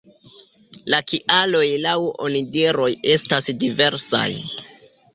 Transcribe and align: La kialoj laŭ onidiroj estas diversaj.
La 0.93 1.01
kialoj 1.11 1.61
laŭ 1.85 1.95
onidiroj 2.31 2.91
estas 3.19 3.55
diversaj. 3.67 4.29